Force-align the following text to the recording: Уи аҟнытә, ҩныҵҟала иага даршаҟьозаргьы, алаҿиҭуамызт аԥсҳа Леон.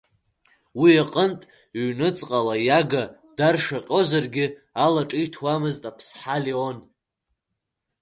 Уи 0.79 0.91
аҟнытә, 1.03 1.45
ҩныҵҟала 1.85 2.55
иага 2.67 3.03
даршаҟьозаргьы, 3.37 4.45
алаҿиҭуамызт 4.83 5.83
аԥсҳа 5.89 6.37
Леон. 6.43 6.77